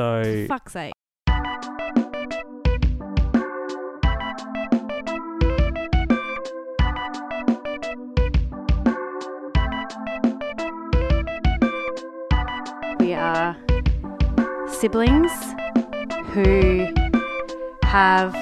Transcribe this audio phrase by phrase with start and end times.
[0.00, 0.94] So Fuck's sake.
[12.98, 13.54] We are
[14.68, 15.30] siblings
[16.32, 16.86] who
[17.82, 18.32] have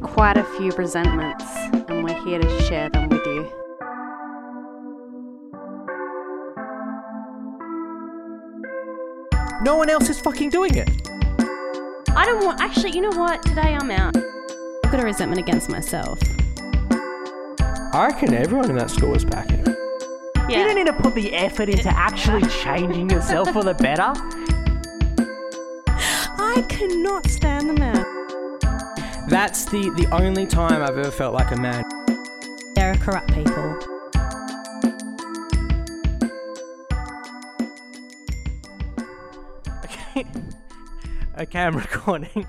[0.00, 1.44] quite a few resentments,
[1.88, 3.15] and we're here to share them
[9.66, 10.88] no one else is fucking doing it.
[12.10, 12.60] I don't want.
[12.60, 13.42] Actually, you know what?
[13.42, 14.16] Today I'm out.
[14.16, 16.20] I've got a resentment against myself.
[17.58, 19.66] I reckon everyone in that school is packing.
[20.48, 20.60] Yeah.
[20.60, 24.12] You don't need to put the effort into actually changing yourself for the better.
[25.88, 28.06] I cannot stand the man.
[29.28, 31.82] That's the the only time I've ever felt like a man.
[32.76, 33.95] There are corrupt people.
[41.38, 42.46] Okay, I'm recording.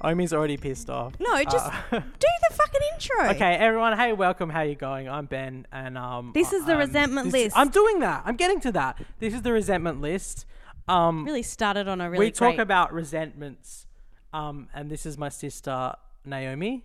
[0.00, 1.14] Omi's already pissed off.
[1.18, 3.30] No, just Uh, do the fucking intro.
[3.30, 3.98] okay, everyone.
[3.98, 4.48] Hey, welcome.
[4.50, 5.08] How you going?
[5.08, 6.30] I'm Ben, and um.
[6.32, 7.58] This is the um, resentment this- list.
[7.58, 8.22] I'm doing that.
[8.24, 9.02] I'm getting to that.
[9.18, 10.46] This is the resentment list.
[10.86, 13.86] Um, Really started on a really we talk great- about resentments.
[14.32, 16.84] Um, and this is my sister Naomi,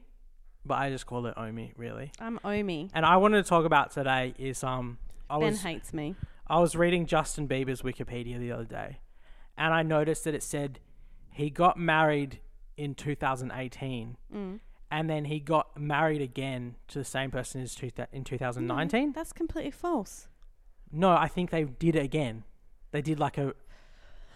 [0.65, 2.11] but I just call it Omi, really.
[2.19, 2.89] I'm Omi.
[2.95, 4.97] And I wanted to talk about today is um,
[5.30, 6.15] I Ben was hates me.
[6.47, 8.97] I was reading Justin Bieber's Wikipedia the other day,
[9.59, 10.79] and I noticed that it said
[11.31, 12.39] he got married
[12.77, 14.59] in 2018, Mm.
[14.89, 19.11] and then he got married again to the same person as two in 2019.
[19.11, 20.27] That's completely false.
[20.91, 22.43] No, I think they did it again.
[22.91, 23.53] They did like a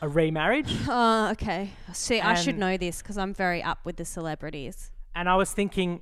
[0.02, 1.70] a remarriage, Oh, okay.
[1.94, 4.92] See, I should know this because I'm very up with the celebrities.
[5.16, 6.02] and I was thinking,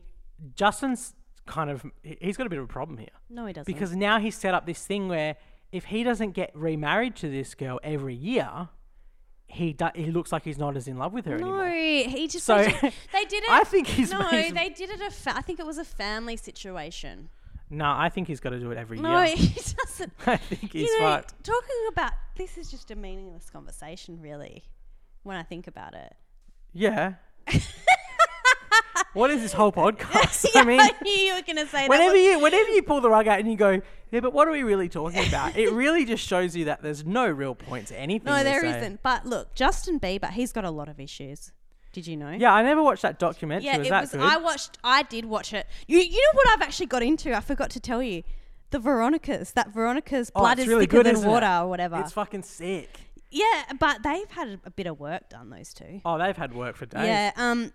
[0.56, 1.14] Justin's
[1.46, 3.72] kind of he- he's got a bit of a problem here No, he doesn't.
[3.72, 5.36] because now he's set up this thing where
[5.72, 8.70] if he doesn't get remarried to this girl every year,
[9.52, 11.70] he do, he looks like he's not as in love with her no, anymore.
[11.70, 12.46] he just.
[12.46, 13.50] So, they, did it.
[13.50, 14.30] I think he's no.
[14.30, 15.02] They did it.
[15.02, 17.30] A fa- I think it was a family situation.
[17.70, 19.08] No, I think he's got to do it every year.
[19.08, 19.36] No, year.
[19.38, 20.14] he doesn't.
[20.28, 21.44] I think he's you know, fucked.
[21.44, 24.64] talking about this is just a meaningless conversation, really.
[25.24, 26.16] When I think about it.
[26.74, 27.14] Yeah.
[29.14, 30.46] What is this whole podcast?
[30.56, 32.20] Yeah, I mean, I knew you were gonna say whenever that.
[32.20, 34.64] you whenever you pull the rug out and you go, yeah, but what are we
[34.64, 35.56] really talking about?
[35.56, 38.26] it really just shows you that there's no real point to anything.
[38.26, 41.52] no, there not But look, Justin Bieber, he's got a lot of issues.
[41.94, 42.32] Did you know?
[42.32, 43.66] Yeah, I never watched that documentary.
[43.66, 44.12] Yeah, was it was.
[44.12, 44.22] good?
[44.22, 44.78] I watched.
[44.84, 45.68] I did watch it.
[45.88, 47.36] You, you know what I've actually got into?
[47.36, 48.24] I forgot to tell you.
[48.70, 49.52] The Veronicas.
[49.52, 51.32] That Veronica's Oh, blood is really thicker good, than isn't it?
[51.32, 52.00] water, or whatever.
[52.00, 52.98] It's fucking sick.
[53.30, 55.50] yeah, but they've had a, a bit of work done.
[55.50, 56.00] Those two.
[56.06, 57.06] Oh, they've had work for days.
[57.08, 57.32] Yeah.
[57.36, 57.74] Um.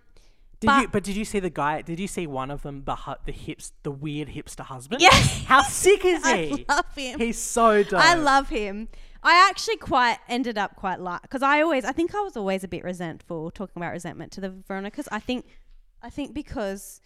[0.59, 0.87] Did but- you?
[0.87, 1.81] But did you see the guy?
[1.81, 2.83] Did you see one of them?
[2.85, 5.01] The hu- the hips, the weird hipster husband.
[5.01, 5.11] Yeah.
[5.45, 6.65] How sick is he?
[6.67, 7.19] I love him.
[7.19, 8.01] He's so dope.
[8.03, 8.87] I love him.
[9.23, 12.63] I actually quite ended up quite like because I always I think I was always
[12.63, 15.07] a bit resentful talking about resentment to the Veronicas.
[15.11, 15.45] I think
[16.01, 17.01] I think because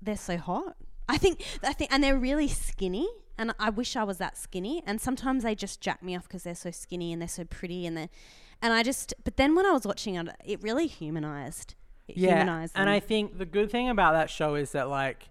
[0.00, 0.76] they're so hot.
[1.08, 4.82] I think I think and they're really skinny and I wish I was that skinny
[4.86, 7.86] and sometimes they just jack me off because they're so skinny and they're so pretty
[7.86, 8.08] and they
[8.62, 11.74] and I just but then when I was watching it it really humanized.
[12.08, 12.88] It yeah, and.
[12.88, 15.28] I think the good thing about that show is that like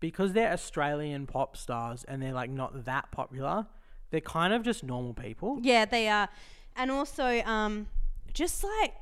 [0.00, 3.66] because they're Australian pop stars and they're like not that popular,
[4.10, 5.58] they're kind of just normal people.
[5.62, 6.28] Yeah, they are.
[6.74, 7.86] And also, um,
[8.34, 8.94] just like,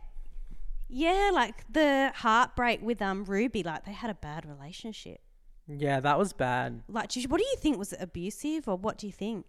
[0.89, 5.21] yeah, like the heartbreak with um Ruby, like they had a bad relationship.
[5.66, 6.83] Yeah, that was bad.
[6.89, 7.78] Like, what do you think?
[7.78, 9.47] Was it abusive or what do you think?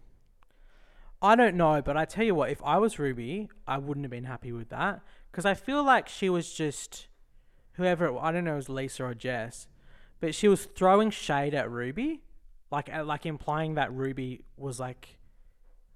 [1.22, 4.12] I don't know, but I tell you what, if I was Ruby, I wouldn't have
[4.12, 7.08] been happy with that because I feel like she was just
[7.78, 9.68] whoever I don't know, it was Lisa or Jess,
[10.20, 12.22] but she was throwing shade at Ruby,
[12.72, 15.18] like uh, like implying that Ruby was like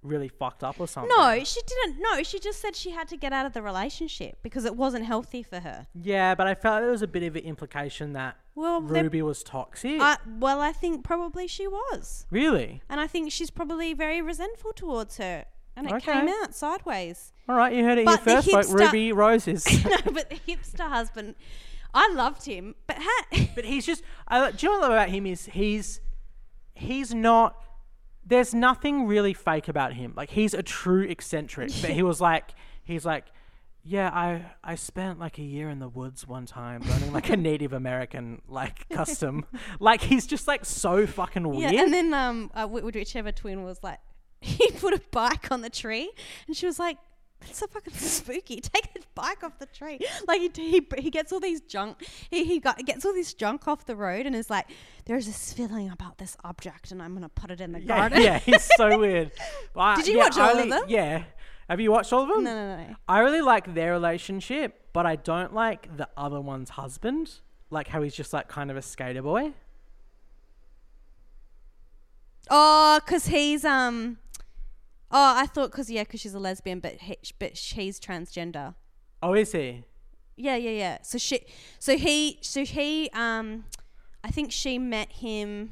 [0.02, 1.12] really fucked up or something.
[1.18, 2.00] No, she didn't.
[2.02, 5.04] No, she just said she had to get out of the relationship because it wasn't
[5.06, 5.88] healthy for her.
[5.94, 9.44] Yeah, but I felt there was a bit of an implication that Well, Ruby was
[9.44, 10.00] toxic.
[10.00, 12.82] I, well, I think probably she was, really?
[12.90, 15.44] and I think she's probably very resentful towards her,
[15.76, 16.14] and it Okay.
[16.14, 17.34] came out sideways.
[17.50, 19.66] All right, you heard it But here first, hipster- Ruby Roses.
[19.86, 21.36] no, but the hipster husband,
[21.94, 24.04] I loved him, but ha- But he's just.
[24.28, 26.02] I, do you know what I love about him is he's
[26.74, 27.56] he's not.
[28.26, 30.14] There's nothing really fake about him.
[30.16, 31.72] Like he's a true eccentric.
[31.82, 32.52] but he was like,
[32.84, 33.26] he's like,
[33.84, 37.38] yeah, I I spent like a year in the woods one time learning like a
[37.50, 39.46] Native American like custom.
[39.80, 41.72] like he's just like so fucking weird.
[41.74, 44.00] Yeah, and then um, uh, wh- whichever twin was like,
[44.42, 46.12] he put a bike on the tree,
[46.48, 46.98] and she was like,
[47.42, 48.62] "That's so fucking spooky.
[48.62, 52.06] Take the bike off the tree." Like he he, he gets all these junk.
[52.30, 54.68] He he got gets all this junk off the road, and is like,
[55.06, 58.22] "There's this feeling about this object, and I'm gonna put it in the yeah, garden."
[58.22, 59.32] yeah, he's so weird.
[59.74, 60.84] But Did you yeah, watch all of them?
[60.88, 61.24] Yeah.
[61.70, 62.44] Have you watched all of them?
[62.44, 62.96] No, no, no.
[63.08, 67.32] I really like their relationship, but I don't like the other one's husband.
[67.70, 69.54] Like how he's just like kind of a skater boy.
[72.50, 74.18] Oh, cause he's um.
[75.12, 78.76] Oh, I thought cause yeah, cause she's a lesbian, but he, but she's transgender.
[79.22, 79.84] Oh, is he?
[80.38, 80.98] Yeah, yeah, yeah.
[81.02, 81.42] So she,
[81.80, 83.66] so he, so he, um,
[84.24, 85.72] I think she met him,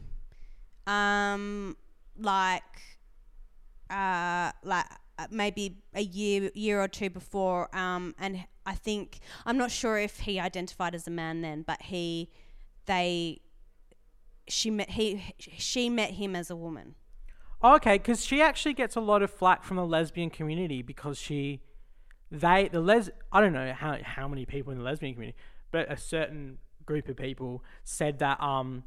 [0.86, 1.78] um,
[2.20, 2.64] like,
[3.90, 4.86] uh, like
[5.18, 9.98] uh, maybe a year, year or two before, um, and I think I'm not sure
[9.98, 12.30] if he identified as a man then, but he,
[12.88, 13.40] they,
[14.50, 16.96] she met he, she met him as a woman.
[17.64, 21.62] Okay, because she actually gets a lot of flack from the lesbian community because she,
[22.30, 25.38] they, the les, I don't know how how many people in the lesbian community,
[25.72, 28.84] but a certain group of people said that um,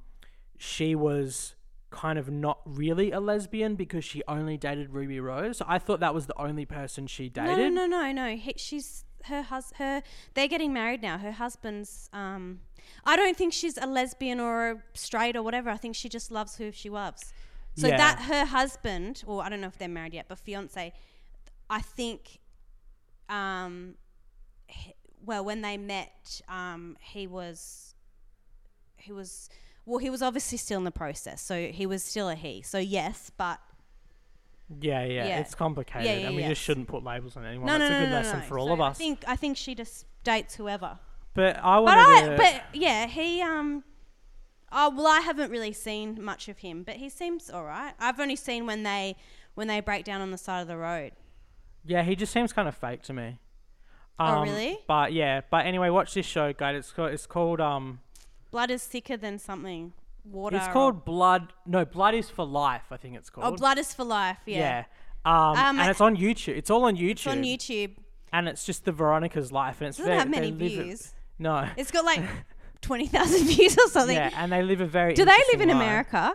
[0.56, 1.54] she was
[1.90, 5.58] kind of not really a lesbian because she only dated Ruby Rose.
[5.58, 7.58] So I thought that was the only person she dated.
[7.58, 8.36] No, no, no, no, no.
[8.36, 10.02] He, she's her hus her.
[10.34, 11.18] They're getting married now.
[11.18, 12.08] Her husband's.
[12.12, 12.60] Um,
[13.04, 15.70] I don't think she's a lesbian or a straight or whatever.
[15.70, 17.32] I think she just loves who she loves.
[17.76, 17.96] So Yeah.
[17.96, 20.92] that her husband, or I don't know if they're married yet, but fiance,
[21.68, 22.40] I think.
[23.28, 23.94] Um,
[24.66, 24.94] he-
[25.24, 27.94] well, when they met, um, he was.
[28.96, 29.48] He was.
[29.86, 32.62] Well, he was obviously still in the process, so he was still a he.
[32.62, 33.60] So yes, but
[34.80, 35.40] Yeah, yeah, Yeah.
[35.40, 37.66] it's complicated, Yeah, and we just shouldn't put labels on anyone.
[37.66, 38.44] no, That's no, a good no, lesson no.
[38.44, 38.96] for all So of us.
[38.96, 40.98] I think I think she just dates whoever.
[41.34, 42.36] but I But I, to.
[42.36, 43.82] but yeah, he um,
[44.72, 47.92] oh well, I haven't really seen much of him, but he seems all right.
[47.98, 49.16] I've only seen when they
[49.54, 51.12] when they break down on the side of the road.
[51.84, 53.38] Yeah, he just seems kind of fake to me.
[54.18, 54.78] Oh, Um, really?
[54.86, 56.76] But yeah, but anyway, watch this show, guys.
[56.76, 58.00] It's called, it's called um,
[58.50, 59.92] Blood is thicker than something.
[60.24, 60.56] Water.
[60.58, 61.54] it's called Blood.
[61.66, 62.82] No, Blood is for Life.
[62.90, 63.46] I think it's called.
[63.54, 64.36] Oh, blood is for life.
[64.44, 64.58] Yeah.
[64.58, 64.84] Yeah.
[65.24, 66.56] Um, Um, and it's on YouTube.
[66.58, 67.10] It's all on YouTube.
[67.10, 67.92] It's on YouTube.
[68.32, 70.78] And it's just the Veronica's life, and it's It doesn't very, have many they live
[70.80, 71.14] a- views.
[71.38, 71.68] no.
[71.78, 72.20] It's got like
[72.80, 74.16] twenty thousand views or something.
[74.16, 75.14] Yeah, and they live a very.
[75.14, 75.76] Do they live in life.
[75.76, 76.34] America?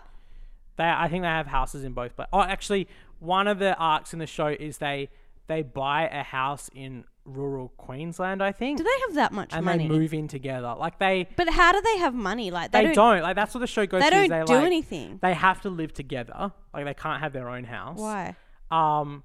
[0.77, 2.13] They, I think they have houses in both.
[2.15, 2.87] But oh, actually,
[3.19, 5.09] one of the arcs in the show is they
[5.47, 9.65] they buy a house in rural Queensland, I think, Do they have that much and
[9.65, 9.83] money?
[9.83, 10.75] And they move in together.
[10.77, 12.51] Like they But how do they have money?
[12.51, 13.15] Like they, they, don't.
[13.15, 15.19] don't, like that's what the show goes They don't they, do like, anything.
[15.21, 16.51] They have to live together.
[16.73, 17.97] Like they can't have their own house.
[17.97, 18.35] Why?
[18.71, 19.23] Um,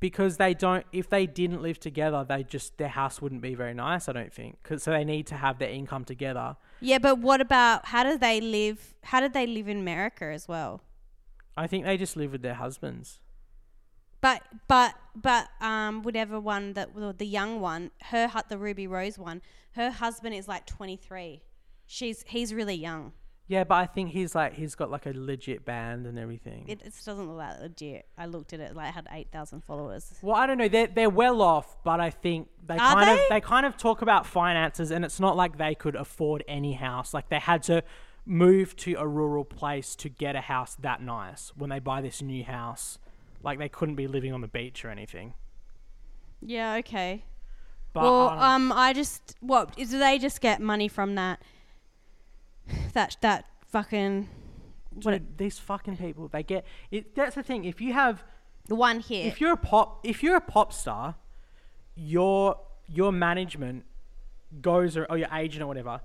[0.00, 0.84] because they don't.
[0.92, 4.08] If they didn't live together, they just their house wouldn't be very nice.
[4.08, 4.62] I don't think.
[4.62, 6.56] Cause so they need to have their income together.
[6.80, 8.94] Yeah, but what about how do they live?
[9.02, 10.82] How did they live in America as well?
[11.56, 13.20] I think they just live with their husbands.
[14.20, 18.86] But but but um, whatever one that well, the young one, her hut, the Ruby
[18.86, 19.42] Rose one,
[19.72, 21.42] her husband is like twenty three.
[21.86, 23.12] She's he's really young.
[23.48, 26.66] Yeah, but I think he's like he's got like a legit band and everything.
[26.68, 28.06] It, it doesn't look that legit.
[28.18, 30.12] I looked at it like it had eight thousand followers.
[30.20, 30.68] Well, I don't know.
[30.68, 33.36] They're they're well off, but I think they Are kind of they?
[33.36, 37.14] they kind of talk about finances, and it's not like they could afford any house.
[37.14, 37.82] Like they had to
[38.26, 42.20] move to a rural place to get a house that nice when they buy this
[42.20, 42.98] new house.
[43.42, 45.32] Like they couldn't be living on the beach or anything.
[46.42, 46.74] Yeah.
[46.74, 47.24] Okay.
[47.94, 51.40] But well, I um, I just what do they just get money from that?
[52.92, 54.28] That that fucking
[55.02, 57.14] what dude, these fucking people, they get it.
[57.14, 57.64] That's the thing.
[57.64, 58.24] If you have
[58.66, 59.26] the one here.
[59.26, 61.16] if you're a pop if you're a pop star,
[61.94, 63.84] your your management
[64.60, 66.00] goes or, or your agent or whatever,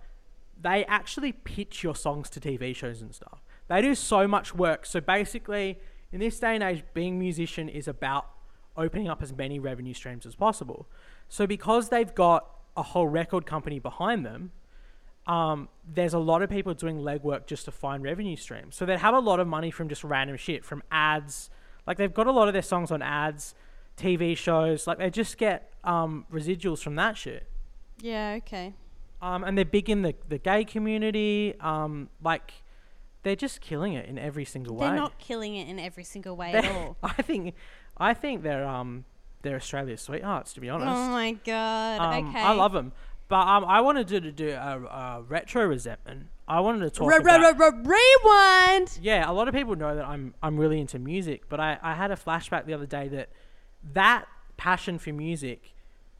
[0.60, 3.42] they actually pitch your songs to TV shows and stuff.
[3.68, 4.86] They do so much work.
[4.86, 5.80] So basically,
[6.12, 8.28] in this day and age, being a musician is about
[8.76, 10.88] opening up as many revenue streams as possible.
[11.30, 14.52] So because they've got a whole record company behind them,
[15.28, 18.76] um, there's a lot of people doing legwork just to find revenue streams.
[18.76, 21.50] So they have a lot of money from just random shit, from ads.
[21.88, 23.56] Like they've got a lot of their songs on ads,
[23.98, 24.86] TV shows.
[24.88, 27.48] Like they just get um, residuals from that shit.
[28.02, 28.34] yeah.
[28.38, 28.74] Okay.
[29.22, 31.56] Um, and they're big in the, the gay community.
[31.62, 32.54] Um, like
[33.24, 34.88] they're just killing it in every single way.
[34.88, 36.98] They're not killing it in every single way They're- at all.
[37.04, 37.56] I think,
[37.98, 39.06] I think they're um,
[39.42, 40.52] they're Australia's sweethearts.
[40.54, 42.02] To be honest, Oh my god.
[42.02, 42.40] um, okay.
[42.42, 42.92] I love them.
[43.28, 46.28] But um, I wanted to do a, a retro resentment.
[46.48, 47.58] I wanted to talk about.
[47.58, 49.00] re- re- rewind.
[49.02, 51.94] Yeah, a lot of people know that I'm I'm really into music, but I, I
[51.94, 53.30] had a flashback the other day that
[53.94, 54.26] that
[54.58, 55.74] passion for music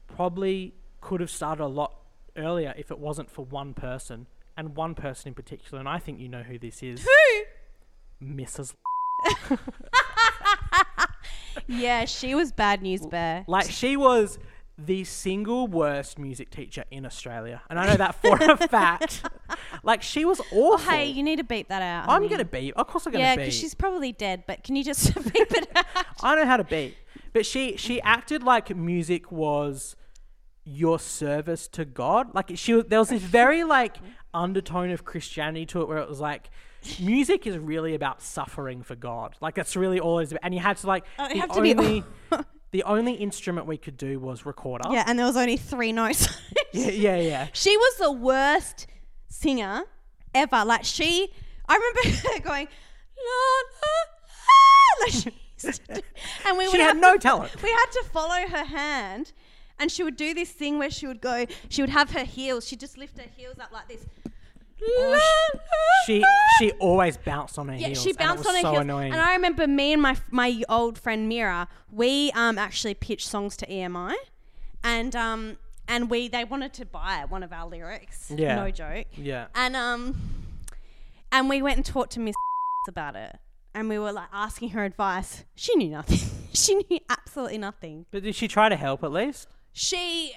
[0.06, 1.94] probably could have started a lot
[2.36, 6.18] earlier if it wasn't for one person and one person in particular, and I think
[6.18, 7.04] you know who this is.
[7.04, 8.26] Who?
[8.26, 8.74] Mrs.
[11.66, 13.44] Yeah, she was bad news bear.
[13.46, 14.38] Like she was
[14.76, 19.22] the single worst music teacher in Australia, and I know that for a fact.
[19.82, 20.72] Like she was awful.
[20.74, 22.04] Oh, hey, you need to beep that out.
[22.04, 22.28] I'm honey.
[22.28, 22.74] gonna beep.
[22.76, 23.44] Of course, I'm gonna beat Yeah, beep.
[23.46, 24.44] because she's probably dead.
[24.46, 25.86] But can you just beep it out?
[26.22, 26.96] I know how to beat.
[27.32, 29.94] But she she acted like music was
[30.64, 32.34] your service to God.
[32.34, 33.96] Like she there was this very like
[34.32, 36.50] undertone of Christianity to it where it was like
[37.00, 39.36] music is really about suffering for God.
[39.40, 40.40] Like that's really all it is about.
[40.42, 42.44] And you had to like Oh, the had to be- only oh.
[42.74, 44.88] The only instrument we could do was recorder.
[44.90, 46.26] Yeah, and there was only three notes.
[46.72, 47.46] Yeah, yeah, yeah.
[47.52, 48.88] she was the worst
[49.28, 49.84] singer
[50.34, 50.64] ever.
[50.64, 51.32] Like she,
[51.68, 52.66] I remember her going,
[53.16, 53.32] la,
[53.84, 53.94] la,
[54.48, 56.02] la, like she to
[56.48, 57.62] and we She had no to- talent.
[57.62, 59.32] We had to follow her hand,
[59.78, 61.46] and she would do this thing where she would go.
[61.68, 62.66] She would have her heels.
[62.66, 64.04] She'd just lift her heels up like this.
[64.82, 65.20] Oh,
[66.06, 66.24] She
[66.58, 68.02] she always bounced on her Yeah, heels.
[68.02, 68.82] she bounced on her so heels.
[68.82, 69.12] Annoying.
[69.12, 73.56] And I remember me and my my old friend Mira, we um actually pitched songs
[73.58, 74.14] to EMI,
[74.82, 75.56] and um
[75.88, 78.32] and we they wanted to buy one of our lyrics.
[78.34, 78.56] Yeah.
[78.56, 79.06] no joke.
[79.16, 79.46] yeah.
[79.54, 80.16] And um,
[81.32, 82.34] and we went and talked to Miss
[82.88, 83.36] about it,
[83.74, 85.44] and we were like asking her advice.
[85.54, 86.18] She knew nothing.
[86.52, 88.06] she knew absolutely nothing.
[88.10, 89.48] But did she try to help at least?
[89.72, 90.34] She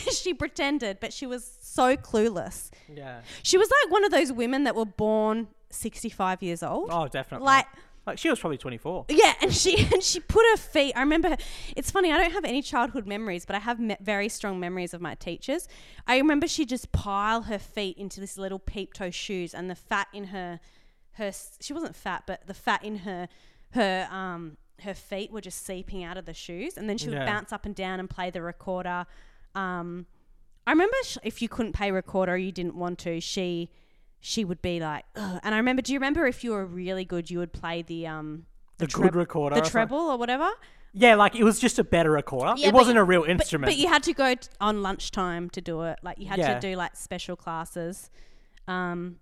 [0.12, 2.70] she pretended, but she was so clueless.
[2.92, 3.20] Yeah.
[3.42, 6.90] She was like one of those women that were born sixty five years old.
[6.92, 7.46] Oh, definitely.
[7.46, 7.66] Like
[8.06, 9.04] like she was probably 24.
[9.10, 10.94] Yeah, and she and she put her feet.
[10.96, 11.36] I remember.
[11.76, 12.10] It's funny.
[12.12, 15.14] I don't have any childhood memories, but I have me- very strong memories of my
[15.14, 15.68] teachers.
[16.06, 19.74] I remember she just pile her feet into this little peep toe shoes, and the
[19.74, 20.60] fat in her,
[21.12, 21.30] her.
[21.60, 23.28] She wasn't fat, but the fat in her,
[23.72, 27.18] her um her feet were just seeping out of the shoes, and then she would
[27.18, 27.26] Yeah.
[27.26, 29.06] bounce up and down and play the recorder.
[29.54, 30.06] Um,
[30.66, 33.20] I remember sh- if you couldn't pay recorder, or you didn't want to.
[33.20, 33.70] She
[34.20, 35.40] she would be like, Ugh.
[35.42, 35.82] and I remember.
[35.82, 38.46] Do you remember if you were really good, you would play the um
[38.78, 39.56] The, treb- good recorder.
[39.56, 40.48] the or treble or whatever.
[40.92, 42.54] Yeah, like it was just a better recorder.
[42.56, 43.70] Yeah, it wasn't you- a real But, instrument.
[43.70, 45.98] but you had to go t- on lunchtime to do it.
[46.02, 46.54] Like you had Yeah.
[46.54, 48.10] to do like special classes,
[48.68, 49.16] um,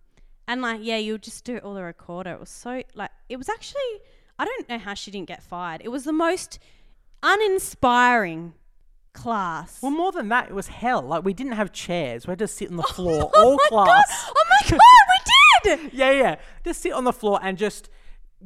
[0.46, 2.32] and like yeah, you would just do all the recorder.
[2.32, 4.00] It was so like it was actually.
[4.40, 5.80] I don't know how she didn't get fired.
[5.84, 6.60] It was the most
[7.24, 8.54] uninspiring
[9.22, 9.78] class.
[9.82, 11.02] well, more than that, it was hell.
[11.02, 12.26] Like we didn't have chairs.
[12.26, 14.24] We had to sit on the floor oh all my class.
[14.24, 14.32] god!
[14.36, 14.80] Oh my god!
[15.10, 15.18] We
[15.76, 15.92] did.
[15.92, 16.36] Yeah, yeah.
[16.64, 17.88] Just sit on the floor and just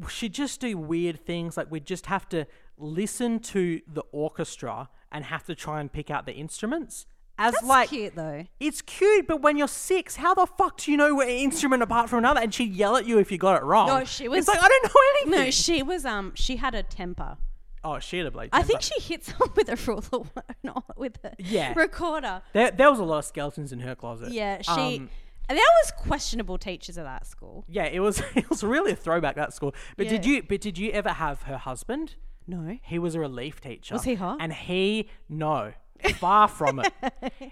[0.09, 1.57] she'd just do weird things.
[1.57, 2.47] Like we'd just have to
[2.79, 7.07] listen to the orchestra and have to try and pick out the instruments.
[7.39, 8.45] As That's like cute though.
[8.61, 12.09] it's cute, but when you're six, how the fuck do you know what instrument apart
[12.11, 12.41] from another?
[12.41, 13.87] And she'd yell at you if you got it wrong.
[13.89, 15.01] No, she was- It's like I don't know
[15.33, 15.45] anything.
[15.47, 17.37] No, she was um she had a temper.
[17.85, 18.51] Oh, she had a blade.
[18.53, 20.27] I think she hit someone with a ruler,
[20.63, 21.73] not with a Yeah.
[21.77, 22.43] recorder.
[22.53, 24.33] there, there was a lot of skeletons in her closet.
[24.33, 24.71] Yeah, she.
[24.99, 25.11] Um,
[25.49, 27.65] there was questionable teachers at that school.
[27.69, 29.75] yeah, it was it was really a throwback that school.
[29.97, 32.15] But did you but did you ever have her husband?
[32.47, 32.79] No.
[32.83, 33.95] He was a relief teacher.
[33.95, 34.39] Was he hot?
[34.41, 35.73] And he no,
[36.17, 36.93] far from it.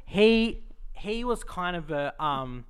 [0.07, 2.65] He he was kind of a um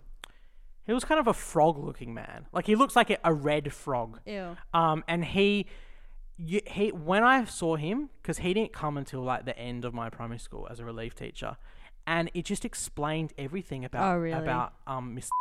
[0.87, 2.47] he was kind of a frog looking man.
[2.53, 4.19] Like he looks like a, a red frog.
[4.27, 4.57] Ew.
[4.75, 5.67] Um and he
[6.45, 9.93] you, he when I saw him because he didn't come until like the end of
[9.95, 11.57] my primary school as a relief teacher,
[12.07, 14.39] and it just explained everything about Oh, really?
[14.43, 15.29] about um Miss.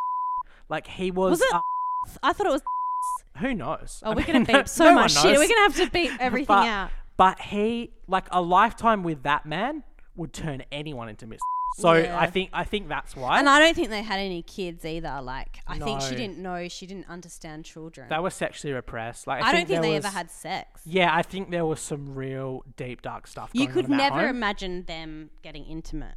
[0.68, 1.30] Like he was.
[1.32, 1.60] Was it- uh,
[2.22, 2.62] I thought it was.
[3.38, 4.02] who knows?
[4.04, 5.36] Oh, I we're gonna mean, beep no- so no much shit.
[5.36, 6.90] We're gonna have to beep everything but, out.
[7.16, 9.82] But he, like a lifetime with that man,
[10.16, 11.40] would turn anyone into Miss.
[11.76, 12.18] So Yeah.
[12.18, 15.20] I think I think that's why And I don't think they had any kids either.
[15.22, 16.16] Like, I think she No.
[16.16, 16.68] didn't know.
[16.68, 18.08] She didn't understand children.
[18.08, 19.26] they were sexually repressed.
[19.26, 20.82] Like I, I don't think there they was, ever had sex.
[20.84, 23.50] Yeah, I think there was some real deep dark stuff.
[23.52, 24.36] You going could on in that never home.
[24.36, 26.16] imagine them getting intimate.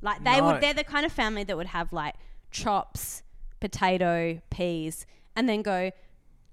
[0.00, 0.46] Like they No.
[0.52, 0.60] would.
[0.60, 2.14] They're the kind of family that would have like
[2.50, 3.22] chops,
[3.60, 5.90] potato, peas, and then go,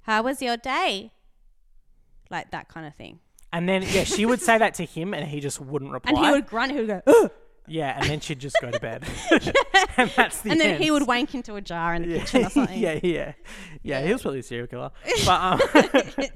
[0.04, 1.12] "How was your day?"
[2.30, 3.20] Like that kind of thing.
[3.54, 6.12] And then yeah, she would say that to him, and he just wouldn't reply.
[6.16, 6.72] And he would grunt.
[6.72, 7.32] He would go, "Ugh,"
[7.68, 9.04] yeah, and then she'd just go to bed.
[9.98, 10.84] and that's the and then end.
[10.84, 12.80] he would wank into a jar in the kitchen or something.
[12.80, 13.34] yeah, yeah,
[13.84, 14.06] yeah.
[14.06, 14.92] He was probably a serial killer.
[15.26, 15.62] But, um,
[16.16, 16.32] but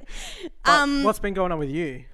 [0.66, 2.06] Um, what's been going on with you?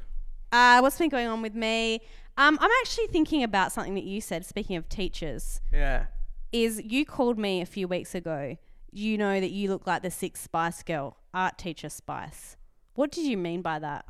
[0.51, 2.01] Uh, what's been going on with me?
[2.37, 4.45] Um, I'm actually thinking about something that you said.
[4.45, 6.05] Speaking of teachers, Yeah.
[6.51, 8.57] is you called me a few weeks ago.
[8.91, 12.57] You know that you look like the sixth Spice Girl, art teacher Spice.
[12.95, 14.05] What did you mean by that?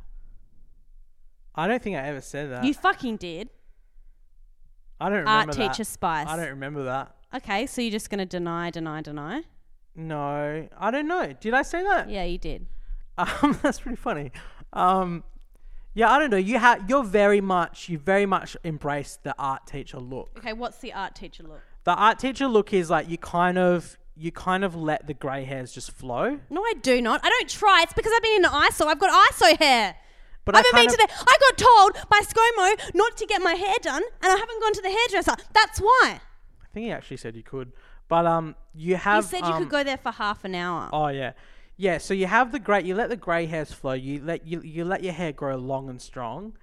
[1.53, 2.63] I don't think I ever said that.
[2.63, 3.49] you fucking did.
[5.01, 5.83] I don't remember Art remember teacher.
[5.83, 6.27] Spice.
[6.27, 7.15] I don't remember that.
[7.33, 9.43] Okay, so you're just gonna deny, deny, deny?
[9.95, 11.33] No, I don't know.
[11.39, 12.09] Did I say that?
[12.09, 12.67] Yeah, you did.
[13.17, 14.31] Um, that's pretty funny.
[14.73, 15.23] Um,
[15.93, 16.37] yeah, I don't know.
[16.37, 20.29] You have you're very much you very much embrace the art teacher look.
[20.37, 21.61] Okay, what's the art teacher look?
[21.83, 25.43] The art teacher look is like you kind of you kind of let the grey
[25.45, 26.39] hairs just flow.
[26.49, 27.21] No, I do not.
[27.23, 27.81] I don't try.
[27.83, 28.85] It's because I've been in ISO.
[28.85, 29.95] I've got ISO hair.
[30.45, 31.25] But I I haven't been kind to the.
[31.29, 34.73] I got told by ScoMo not to get my hair done, and I haven't gone
[34.73, 35.35] to the hairdresser.
[35.53, 36.19] That's why.
[36.63, 37.73] I think he actually said you could,
[38.07, 39.25] but um, you have You have.
[39.25, 40.89] said you um, could go there for half an hour.
[40.91, 41.33] Oh yeah,
[41.77, 41.97] yeah.
[41.99, 42.83] So you have the grey.
[42.83, 43.93] You let the grey hairs flow.
[43.93, 46.53] You let you you let your hair grow long and strong,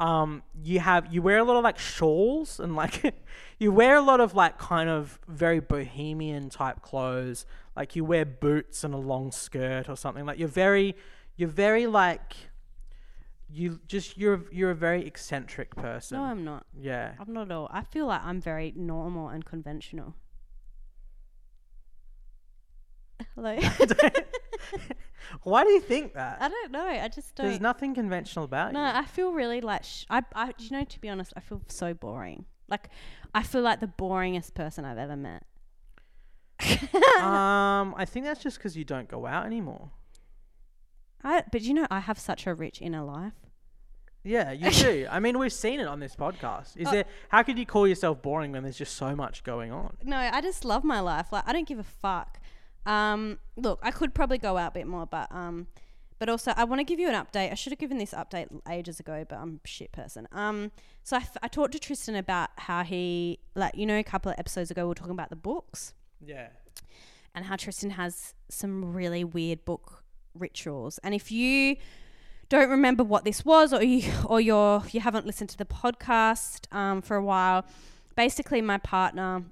[0.00, 3.14] um, you have you wear a lot of like shawls and like
[3.58, 7.46] you wear a lot of like kind of very bohemian type clothes.
[7.76, 10.24] Like you wear boots and a long skirt or something.
[10.26, 10.94] Like you're very,
[11.36, 12.34] you're very like,
[13.48, 16.18] you just you're you're a very eccentric person.
[16.18, 16.66] No, I'm not.
[16.78, 17.12] yeah.
[17.18, 17.68] I'm not at all.
[17.70, 20.14] I feel like I'm very normal and conventional.
[23.34, 23.58] Hello.
[25.42, 26.38] Why do you think that?
[26.40, 26.86] I don't know.
[26.86, 27.46] I just don't.
[27.46, 28.86] There's nothing conventional about no, you.
[28.86, 30.22] I feel really like sh- I.
[30.34, 30.52] I.
[30.58, 32.44] You know, to be honest, I feel so boring.
[32.68, 32.88] Like,
[33.34, 35.44] I feel like the boringest person I've ever met.
[37.20, 39.90] um, I think that's just because you don't go out anymore.
[41.24, 41.42] I.
[41.50, 43.32] But you know, I have such a rich inner life.
[44.22, 45.06] Yeah, you do.
[45.10, 46.76] I mean, we've seen it on this podcast.
[46.76, 47.04] Is Uh, there?
[47.28, 49.96] How could you call yourself boring when there's just so much going on?
[50.02, 51.32] No, I just love my life.
[51.32, 52.38] Like I don't give a fuck.
[52.86, 55.66] Um, look, I could probably go out a bit more, but um,
[56.18, 57.50] but also I want to give you an update.
[57.50, 60.28] I should have given this update ages ago, but I'm a shit person.
[60.32, 60.70] Um,
[61.02, 64.30] so I, f- I talked to Tristan about how he like you know a couple
[64.32, 65.92] of episodes ago we were talking about the books
[66.24, 66.48] Yeah.
[67.34, 70.03] and how Tristan has some really weird book
[70.34, 70.98] rituals.
[71.02, 71.76] And if you
[72.48, 76.72] don't remember what this was, or you or you're you haven't listened to the podcast
[76.74, 77.64] um, for a while,
[78.16, 79.44] basically my partner,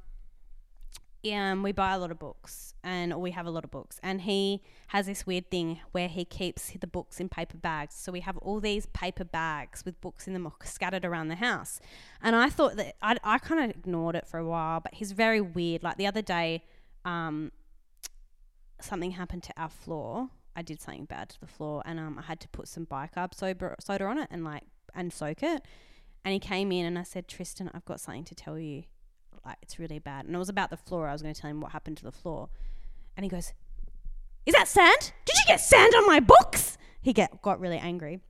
[1.32, 4.22] um, we buy a lot of books and we have a lot of books, and
[4.22, 7.94] he has this weird thing where he keeps the books in paper bags.
[7.94, 11.80] So we have all these paper bags with books in them scattered around the house.
[12.20, 15.12] And I thought that I, I kind of ignored it for a while, but he's
[15.12, 15.82] very weird.
[15.82, 16.64] Like the other day,
[17.04, 17.52] um,
[18.80, 20.28] something happened to our floor.
[20.54, 23.34] I did something bad to the floor, and um, I had to put some bicarb
[23.34, 25.62] soda, soda on it and like and soak it.
[26.24, 28.84] And he came in, and I said, Tristan, I've got something to tell you.
[29.44, 31.08] Like it's really bad, and it was about the floor.
[31.08, 32.48] I was going to tell him what happened to the floor,
[33.16, 33.52] and he goes,
[34.46, 35.12] "Is that sand?
[35.24, 38.20] Did you get sand on my books?" He get got really angry.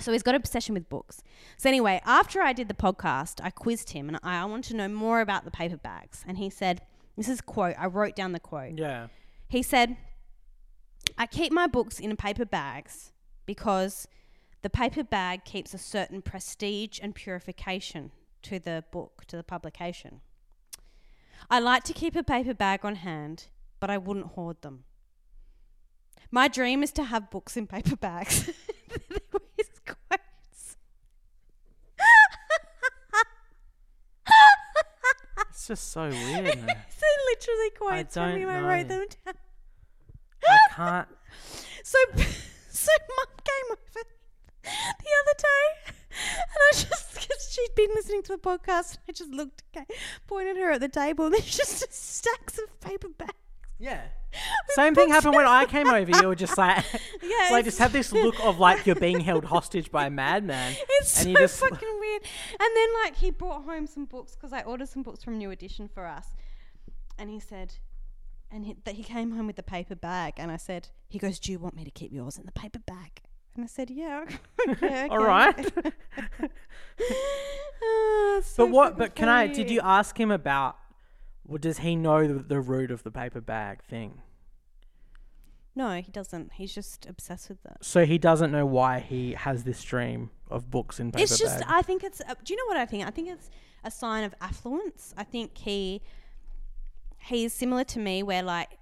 [0.00, 1.22] So he's got an obsession with books.
[1.56, 4.76] So anyway, after I did the podcast, I quizzed him, and I, I wanted to
[4.76, 6.24] know more about the paper bags.
[6.26, 6.82] And he said,
[7.16, 7.76] "This is quote.
[7.78, 9.06] I wrote down the quote." Yeah.
[9.48, 9.96] He said,
[11.18, 13.12] I keep my books in paper bags
[13.46, 14.06] because
[14.62, 18.10] the paper bag keeps a certain prestige and purification
[18.42, 20.20] to the book, to the publication.
[21.48, 23.46] I like to keep a paper bag on hand,
[23.80, 24.84] but I wouldn't hoard them.
[26.30, 28.50] My dream is to have books in paper bags.
[28.88, 30.76] They were his quotes.
[35.50, 36.46] It's just so weird.
[36.46, 38.48] it's literally quotes from don't him.
[38.48, 39.34] I wrote them down.
[40.76, 41.08] Can't.
[41.82, 41.98] So,
[42.70, 44.08] so mum came over
[44.62, 49.12] the other day, and I just because she'd been listening to the podcast, and I
[49.12, 49.86] just looked, okay,
[50.26, 53.32] pointed her at the table, and there's just stacks of paper bags.
[53.78, 54.02] Yeah.
[54.70, 56.10] Same thing happened when I came over.
[56.10, 56.84] You were just like,
[57.22, 60.74] Yeah, like just have this look of like you're being held hostage by a madman.
[61.00, 62.22] It's and so just fucking weird.
[62.52, 65.50] And then like he brought home some books because I ordered some books from New
[65.50, 66.34] Edition for us,
[67.18, 67.74] and he said,
[68.50, 71.38] and he, that he came home with the paper bag, and I said, he goes,
[71.38, 73.22] "Do you want me to keep yours in the paper bag?"
[73.54, 74.24] And I said, "Yeah,
[74.68, 75.72] okay, all okay." right.
[77.82, 78.98] Ah, so but what?
[78.98, 79.46] But can I?
[79.46, 80.76] Did you ask him about?
[81.46, 84.22] Well, does he know the, the root of the paper bag thing?
[85.74, 86.54] No, he doesn't.
[86.54, 87.84] He's just obsessed with that.
[87.84, 91.60] So he doesn't know why he has this dream of books in paper It's just,
[91.60, 91.68] bag.
[91.68, 92.22] I think it's.
[92.22, 93.06] Uh, do you know what I think?
[93.06, 93.50] I think it's
[93.84, 95.14] a sign of affluence.
[95.18, 96.00] I think he
[97.26, 98.78] he's similar to me, where like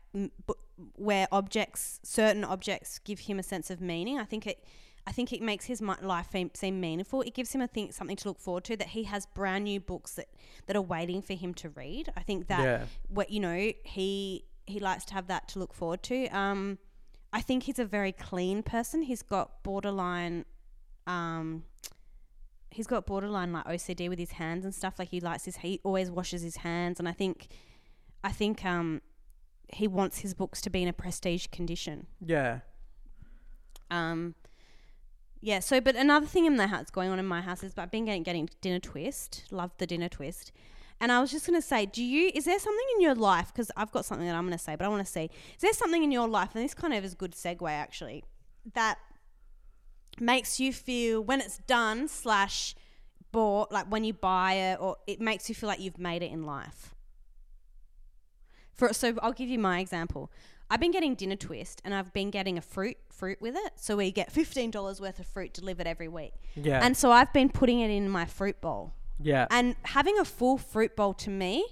[0.96, 4.18] where objects, certain objects, give him a sense of meaning.
[4.18, 4.64] I think it.
[5.06, 7.20] I think it makes his life seem, meaningful.
[7.20, 8.76] It gives him a thing, something to look forward to.
[8.76, 10.28] That he has brand new books that,
[10.66, 12.10] that are waiting for him to read.
[12.16, 12.86] I think that Yeah.
[13.08, 16.26] what you know he he likes to have that to look forward to.
[16.28, 16.78] Um,
[17.34, 19.02] I think he's a very clean person.
[19.02, 20.46] He's got borderline,
[21.06, 21.64] um,
[22.70, 24.98] he's got borderline like OCD with his hands and stuff.
[24.98, 27.48] Like he likes his he always washes his hands, and I think,
[28.24, 29.02] I think um,
[29.68, 32.06] he wants his books to be in a prestige condition.
[32.24, 32.60] yeah.
[33.90, 34.34] Um,
[35.40, 35.60] yeah.
[35.60, 37.90] So, but another thing in the house going on in my house is but I've
[37.90, 39.44] been getting, getting dinner twist.
[39.50, 40.50] Love the dinner twist.
[41.00, 43.48] And I was just going to say, do you, is there something in your life?
[43.52, 45.60] Because I've got something that I'm going to say, but I want to see, is
[45.60, 48.24] there something in your life, and this kind of is a good segue actually,
[48.72, 48.98] that
[50.18, 52.74] makes you feel when it's done, slash
[53.32, 56.30] bought, like when you buy it, or it makes you feel like you've made it
[56.30, 56.93] in life?
[58.74, 60.30] For, so I'll give you my example.
[60.70, 63.72] I've been getting dinner twist and I've been getting a fruit fruit with it.
[63.76, 66.32] So we get fifteen dollars worth of fruit delivered every week.
[66.56, 66.80] Yeah.
[66.84, 68.92] And so I've been putting it in my fruit bowl.
[69.20, 69.46] yeah.
[69.50, 71.64] And having a full fruit bowl to me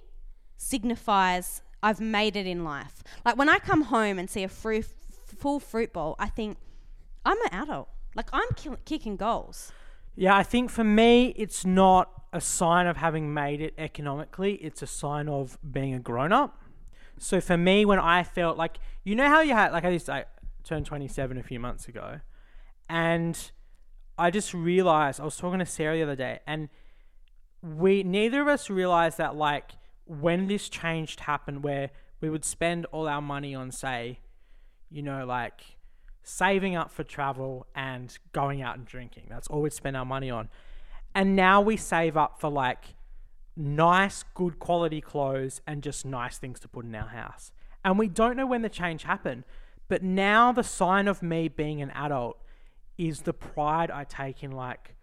[0.57, 3.03] signifies I've made it in life.
[3.25, 4.85] Like when I come home and see a free,
[5.39, 6.59] full fruit bowl, I think
[7.25, 7.89] I'm an adult.
[8.15, 9.73] Like I'm kill- kicking goals.
[10.15, 14.55] Yeah, I think for me, it's not a sign of having made it economically.
[14.57, 16.62] It's a sign of being a grown up.
[17.23, 20.13] So for me, when I felt like, you know how you had, like I to
[20.13, 20.25] I
[20.65, 22.21] turned 27 a few months ago,
[22.89, 23.53] and
[24.19, 26.69] I just realized, I was talking to Sarah the other day, and
[27.63, 29.71] we, neither of us realized that, like,
[30.05, 34.19] when this change happened, where we would spend all our money on, say,
[34.91, 35.63] you know, like
[36.25, 39.27] saving up for travel and going out and drinking.
[39.29, 40.49] That's all we'd spend our money on.
[41.15, 42.95] And now we save up for like
[43.57, 47.53] nice, good quality clothes and just nice things to put in our house.
[47.85, 49.45] And we don't know when the change happened.
[49.89, 52.39] But now the sign of me being an adult
[52.97, 54.95] is the pride I take in like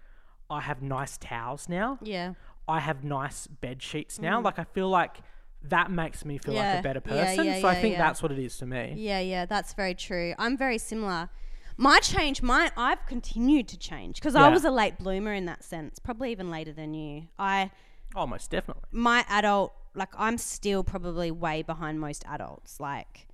[0.50, 2.00] I have nice towels now.
[2.02, 2.34] Yeah.
[2.68, 4.42] I have nice bed sheets now.
[4.42, 4.46] Mm.
[4.46, 5.18] Like I feel like
[5.64, 7.46] that makes me feel like a better Yeah, person.
[7.46, 8.00] yeah, so I think yeah.
[8.00, 8.94] that's what it is to me.
[8.98, 10.34] Yeah, yeah, that's very true.
[10.40, 11.30] I'm very similar.
[11.78, 15.64] My change, my I've continued to change because I was a late bloomer in that
[15.64, 17.28] sense, probably even later than you.
[17.38, 17.72] I
[18.16, 18.84] Oh, most definitely.
[18.92, 22.80] my adult like I'm still probably way behind most adults.
[22.80, 23.28] Like,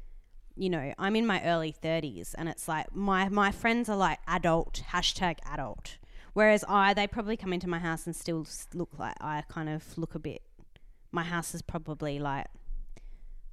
[0.55, 4.19] you know, I'm in my early 30s, and it's like my my friends are like
[4.27, 5.97] adult hashtag adult,
[6.33, 9.97] whereas I they probably come into my house and still look like I kind of
[9.97, 10.41] look a bit.
[11.11, 12.47] My house is probably like,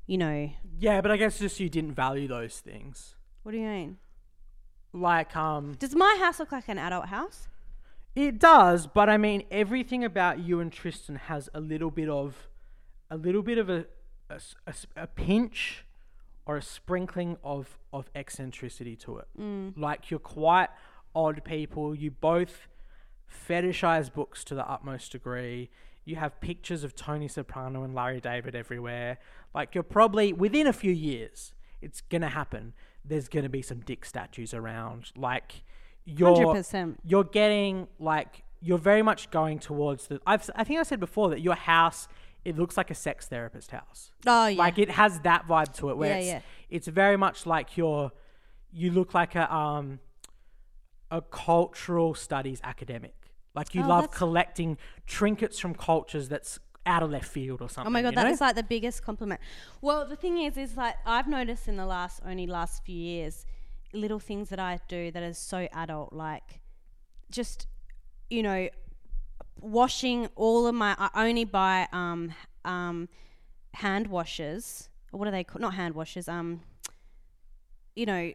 [0.06, 3.14] you know, Yeah, but I guess just you didn't value those things.
[3.44, 3.98] what do you mean?
[4.92, 7.48] Like, um, Does my house look like an adult house?
[8.14, 12.48] It does, but I mean, everything about you and Tristan has a little bit of,
[13.10, 13.86] a little bit of a,
[14.96, 15.84] a pinch
[16.44, 19.28] or a sprinkling of, of eccentricity to it.
[19.38, 19.74] Mm.
[19.76, 20.68] Like, you're quite
[21.14, 21.94] odd people.
[21.94, 22.68] You both
[23.48, 25.70] fetishize books to the utmost degree.
[26.04, 29.18] You have pictures of Tony Soprano and Larry David everywhere.
[29.54, 32.72] Like, you're probably, within a few years, it's going to happen.
[33.04, 35.12] There's going to be some dick statues around.
[35.16, 35.62] Like,
[36.04, 36.96] you're 100%.
[37.04, 41.30] you're getting like you're very much going towards the I've I think I said before
[41.30, 42.08] that your house
[42.44, 44.10] it looks like a sex therapist house.
[44.26, 44.58] Oh yeah.
[44.58, 46.40] Like it has that vibe to it where Yeah, it's yeah.
[46.70, 48.10] it's very much like you're
[48.72, 50.00] you look like a um
[51.10, 53.14] a cultural studies academic.
[53.54, 57.68] Like you Oh, love that's- collecting trinkets from cultures that's out of left field or
[57.68, 57.86] something.
[57.86, 58.30] Oh my god, that know?
[58.32, 59.40] is like the biggest compliment.
[59.80, 63.46] Well, the thing is, is like I've noticed in the last only last few years,
[63.92, 66.60] little things that I do that is so adult, like
[67.30, 67.66] just
[68.32, 68.68] you know,
[69.60, 70.96] washing all of my.
[70.98, 72.32] I only buy um
[72.64, 73.08] um
[73.74, 74.88] hand washers.
[75.10, 75.60] What are they called?
[75.60, 76.28] Not hand washers.
[76.28, 76.62] Um,
[77.94, 78.32] you know,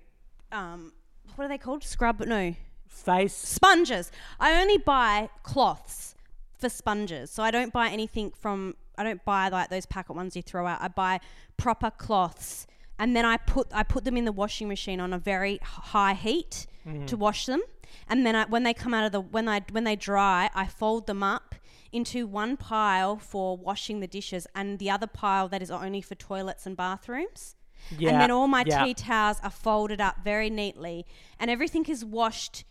[0.51, 0.93] um,
[1.35, 1.83] what are they called?
[1.83, 2.19] Scrub?
[2.21, 2.53] No,
[2.87, 4.11] face sponges.
[4.39, 6.13] I only buy cloths
[6.59, 7.31] for sponges.
[7.31, 10.67] So I don't buy anything from I don't buy like those packet ones you throw
[10.67, 10.79] out.
[10.81, 11.19] I buy
[11.57, 12.67] proper cloths
[12.99, 16.13] and then I put I put them in the washing machine on a very high
[16.13, 16.67] heat
[17.07, 17.61] to wash them.
[18.09, 20.67] And then I, when they come out of the when I when they dry, I
[20.67, 21.55] fold them up
[21.91, 26.15] into one pile for washing the dishes and the other pile that is only for
[26.15, 27.55] toilets and bathrooms.
[27.97, 28.11] Yeah.
[28.11, 28.83] And then all my yeah.
[28.83, 31.05] tea towels are folded up very neatly,
[31.39, 32.65] and everything is washed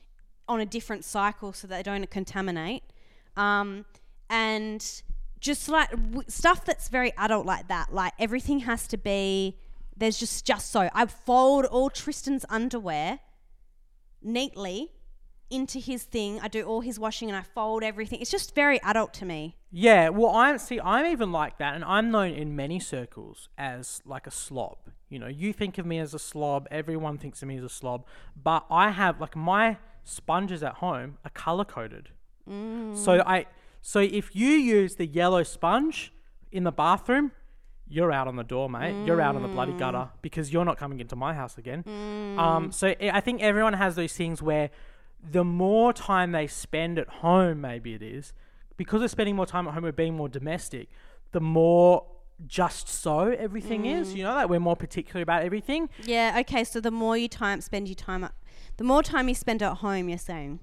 [0.49, 2.83] on a different cycle so that they don't contaminate.
[3.37, 3.85] Um,
[4.29, 5.03] and
[5.41, 9.59] just like w- stuff that's very adult like that, like everything has to be.
[9.97, 13.21] There's just just so I fold all Tristan's underwear
[14.23, 14.93] neatly
[15.51, 16.41] into his thing.
[16.41, 18.21] I do all his washing and I fold everything.
[18.21, 19.57] It's just very adult to me.
[19.71, 24.03] Yeah, well, I'm see, I'm even like that, and I'm known in many circles as
[24.05, 24.79] like a slob.
[25.09, 27.69] You know, you think of me as a slob, everyone thinks of me as a
[27.69, 28.07] slob,
[28.43, 32.09] but I have like my sponges at home are color coded.
[32.49, 32.97] Mm.
[32.97, 33.47] So I,
[33.83, 36.13] so if you use the yellow sponge
[36.51, 37.33] in the bathroom,
[37.89, 39.07] you're out on the door, mate.
[39.07, 41.85] You're out on the bloody gutter because you're not coming into my house again.
[42.39, 44.71] Um, so I I think everyone has those things where
[45.31, 48.33] the more time they spend at home, maybe it is,
[48.77, 50.89] because we're spending more time at home, we're being more domestic,
[51.33, 52.07] the more
[52.47, 54.15] just so everything is.
[54.15, 55.89] You know, like we're more particular about everything.
[56.05, 56.37] Yeah.
[56.41, 56.65] Okay.
[56.65, 58.33] So the more you time spend your time, at,
[58.77, 60.61] the more time you spend at home, you're saying.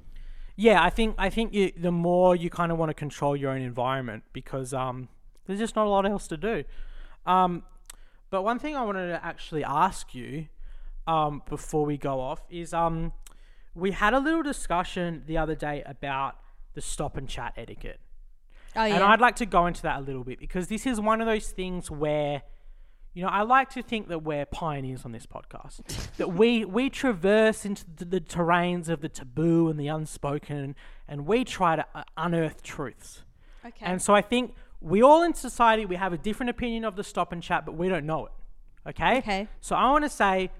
[0.56, 3.52] Yeah, I think I think you, the more you kind of want to control your
[3.52, 5.08] own environment because um,
[5.48, 6.64] there's just not a lot else to do.
[7.26, 7.64] Um,
[8.30, 10.48] but one thing I wanted to actually ask you
[11.08, 13.14] um, before we go off is um,
[13.76, 16.38] we had a little discussion the other day about
[16.74, 18.00] the stop and chat etiquette.
[18.76, 18.96] Oh yeah.
[18.96, 21.28] And I'd like to go into that a little bit because this is one of
[21.28, 22.42] those things where,
[23.14, 25.82] you know, I like to think that we're pioneers on this podcast.
[26.18, 30.76] that we we traverse into the, the terrains of the taboo and the unspoken,
[31.08, 33.24] and we try to uh, unearth truths.
[33.64, 33.86] okay.
[33.86, 37.04] And so I think we all in society we have a different opinion of the
[37.04, 38.32] stop and chat, but we don't know it.
[38.90, 39.18] Okay.
[39.20, 39.48] Okay.
[39.62, 40.52] So I want to say,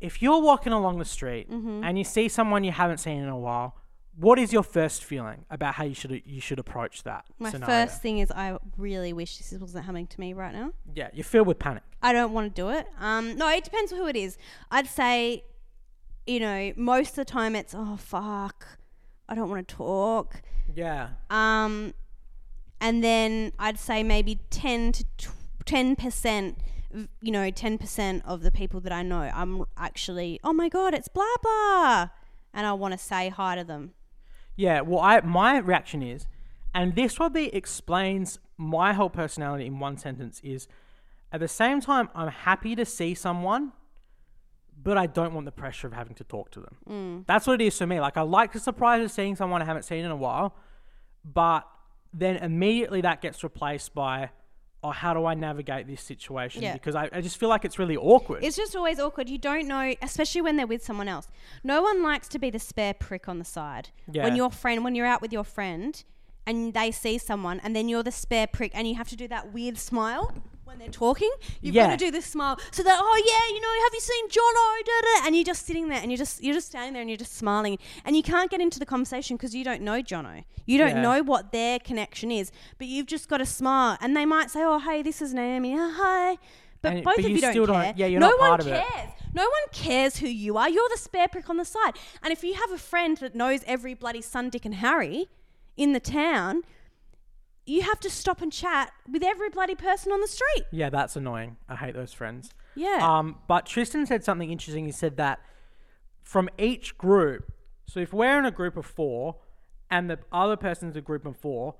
[0.00, 1.84] if you're walking along the street Mm-hmm.
[1.84, 3.76] and you see someone you haven't seen in a while,
[4.16, 7.72] what is your first feeling about how you should you should approach that My scenario?
[7.86, 10.72] first thing is I really wish this wasn't happening to me right now.
[10.92, 11.84] yeah, you're filled with panic.
[12.02, 12.86] I don't want to do it.
[12.98, 14.36] Um, no, it depends who it is.
[14.72, 15.44] I'd say,
[16.26, 18.66] you know, most of the time it's oh fuck,
[19.28, 20.42] I don't want to talk.
[20.74, 21.94] Yeah, Um,
[22.80, 25.04] and then I'd say maybe ten to
[25.64, 26.58] ten percent.
[27.20, 30.94] You know, ten percent of the people that I know, I'm actually, oh my god,
[30.94, 32.08] it's blah blah,
[32.54, 33.92] and I want to say hi to them.
[34.56, 34.80] yeah.
[34.80, 36.26] Well, I my reaction is,
[36.74, 40.66] and this probably explains my whole personality in one sentence is,
[41.30, 43.72] at the same time, I'm happy to see someone,
[44.82, 46.76] but I don't want the pressure of having to talk to them.
[46.88, 47.26] Mm.
[47.26, 48.00] That's what it is for me.
[48.00, 50.56] Like I like the surprise of seeing someone I haven't seen in a while,
[51.22, 51.68] but
[52.18, 54.30] then immediately that gets replaced by,
[54.82, 56.62] oh, how do I navigate this situation?
[56.62, 56.72] Yeah.
[56.72, 58.44] Because I, I just feel like it's really awkward.
[58.44, 59.28] It's just always awkward.
[59.28, 61.28] You don't know, especially when they're with someone else.
[61.64, 63.90] No one likes to be the spare prick on the side.
[64.10, 64.24] Yeah.
[64.24, 66.02] When your friend, when you're out with your friend,
[66.46, 69.28] and they see someone, and then you're the spare prick, and you have to do
[69.28, 70.32] that weird smile
[70.68, 71.30] when they're talking.
[71.62, 72.58] You've got to do this smile.
[72.70, 74.28] So that, oh yeah, you know, have you seen?
[74.28, 77.10] Da, da, and you're just sitting there, and you're just you're just standing there, and
[77.10, 80.44] you're just smiling, and you can't get into the conversation because you don't know Jono.
[80.66, 81.02] You don't Yeah.
[81.02, 84.62] know what their connection is, but you've just got to smile, and they might say,
[84.62, 85.74] oh hey, this is Naomi.
[85.76, 86.38] Oh, hi.
[86.82, 87.94] But And- both but of you you, don't still don't- care.
[87.96, 88.84] yeah, you're no not one part of it.
[88.86, 89.10] cares.
[89.34, 90.68] No one cares who you are.
[90.68, 91.96] You're the spare prick on the side.
[92.22, 95.26] And if you have a friend that knows every bloody son, Dick, and Harry
[95.76, 96.62] in the town,
[97.68, 100.64] you have to stop and chat with every bloody person on the street.
[100.72, 101.56] yeah, that's annoying.
[101.68, 102.50] I hate those friends.
[102.74, 102.98] Yeah.
[103.00, 104.84] Um, but Tristan said something interesting.
[104.86, 105.40] He said that
[106.22, 107.52] from each group,
[107.86, 109.36] so if we're in a group of four
[109.90, 111.74] and the other person's a group of four,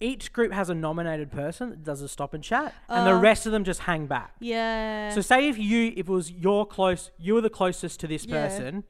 [0.00, 3.18] each group has a nominated person that does a stop and chat, and the Oh.
[3.20, 4.34] rest of them just hang back.
[4.40, 5.10] yeah.
[5.10, 8.26] So say if you, if it was your close, you were the closest to this
[8.26, 8.46] Yeah.
[8.46, 8.84] person,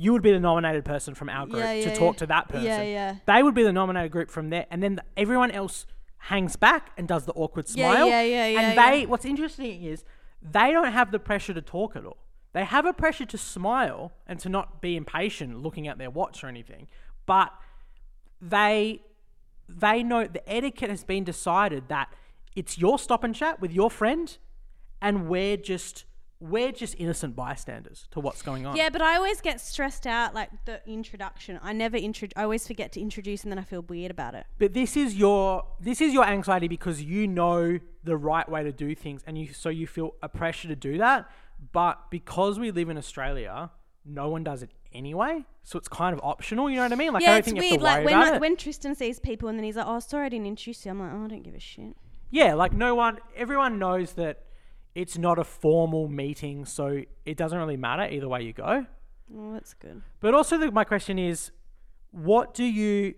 [0.00, 2.18] you would be the nominated person from our group Yeah, to talk yeah.
[2.18, 2.62] to that person.
[2.66, 3.16] Yeah, yeah.
[3.26, 5.86] They would be the nominated group from there, and then the, everyone else
[6.18, 8.06] hangs back and does the awkward smile.
[8.06, 10.04] yeah, yeah, yeah, And they, what's interesting is
[10.40, 12.18] they don't have the pressure to talk at all.
[12.52, 16.44] They have a pressure to smile and to not be impatient looking at their watch
[16.44, 16.86] or anything,
[17.26, 17.52] but
[18.40, 19.02] they
[19.68, 22.10] they know the etiquette has been decided that
[22.56, 24.38] it's your stop and chat with your friend,
[25.02, 26.04] and we're just
[26.40, 28.76] we're just innocent bystanders to what's going on.
[28.76, 31.58] yeah, but I always get stressed out like the introduction.
[31.62, 32.28] I never intro.
[32.36, 34.46] I always forget to introduce, and then I feel weird about it.
[34.58, 38.72] But this is your this is your anxiety because you know the right way to
[38.72, 41.28] do things, and you so you feel a pressure to do that.
[41.72, 43.70] But because we live in Australia,
[44.04, 46.70] no one does it anyway, so it's kind of optional.
[46.70, 47.12] You know what I mean?
[47.12, 47.82] Like I yeah, don't it's think weird.
[47.82, 48.40] Like when about like, it.
[48.40, 51.00] when Tristan sees people, and then he's like, "Oh, sorry, I didn't introduce you." I'm
[51.00, 51.96] like, "Oh, I don't give a shit."
[52.30, 54.44] Yeah, like no one, everyone knows that
[54.98, 58.84] it's not a formal meeting, so it doesn't really matter either way you go.
[59.32, 60.02] Oh, that's good.
[60.18, 61.52] But also, the, my question is,
[62.10, 63.14] what do you?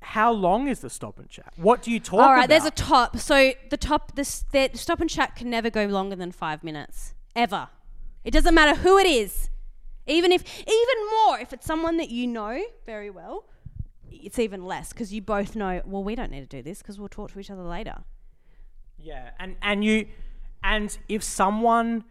[0.00, 1.52] How long is the stop and chat?
[1.56, 2.48] What do you talk All right, about?
[2.48, 3.18] there's a top.
[3.18, 7.14] So the top, this the stop and chat can never go longer than five minutes
[7.36, 7.68] ever.
[8.24, 9.48] It doesn't matter who it is,
[10.08, 13.44] even if even more if it's someone that you know very well.
[14.10, 15.82] It's even less because you both know.
[15.84, 18.02] Well, we don't need to do this because we'll talk to each other later.
[18.98, 20.06] Yeah, and and you,
[20.66, 22.04] and if someone,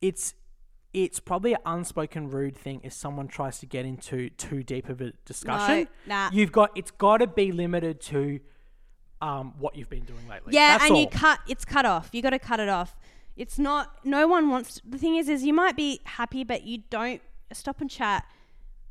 [0.00, 0.34] it's
[0.94, 5.00] it's probably an unspoken rude thing if someone tries to get into too deep of
[5.02, 5.86] a discussion.
[6.06, 6.30] nah.
[6.32, 8.40] You've got it's got to be limited to
[9.20, 10.54] um what you've been doing lately.
[10.54, 11.40] Yeah, That's and you cut.
[11.46, 12.08] It's cut off.
[12.12, 12.96] You got to cut it off.
[13.36, 14.04] It's not.
[14.04, 14.80] No one wants.
[14.84, 17.20] The thing is, is you might be happy, but you don't
[17.52, 18.24] stop and chat.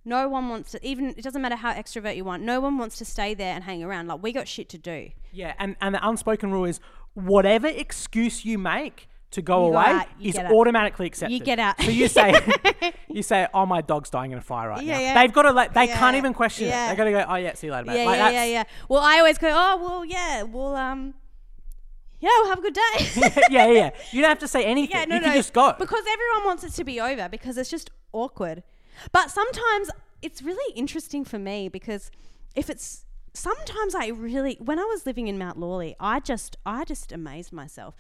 [0.06, 0.88] No one wants to.
[0.88, 2.44] Even it doesn't matter how extrovert you want.
[2.44, 4.08] No one wants to stay there and hang around.
[4.08, 5.10] Like we got shit to do.
[5.34, 6.80] Yeah, and and the unspoken rule is
[7.18, 11.34] whatever excuse you make to go You away out, is automatically accepted.
[11.34, 11.82] You get out.
[11.82, 12.34] So you say,
[13.10, 15.14] you say, "Oh, my dog's dying in a fire right Yeah, now." yeah.
[15.22, 16.86] They've got to like, they can't Yeah, even question yeah.
[16.86, 16.90] it.
[16.92, 18.64] They got to go, "Oh yeah, see you later, mate." Yeah, like, yeah, yeah, yeah.
[18.88, 19.50] Well, I always go.
[19.52, 20.44] Oh, well, yeah.
[20.44, 21.14] Well, um,
[22.20, 22.30] yeah.
[22.38, 23.10] We'll have a good day.
[23.50, 23.90] yeah, yeah, yeah.
[24.12, 24.96] You don't have to say anything.
[24.98, 25.28] Yeah, no, you no.
[25.28, 25.74] can just go.
[25.78, 28.64] Because everyone wants it to be over because it's just awkward.
[29.12, 29.90] But sometimes
[30.22, 32.12] it's really interesting for me because
[32.56, 33.06] if it's
[33.38, 37.54] sometimes I really when I was living in Mount Lawley, I just I just amazed
[37.54, 37.96] myself.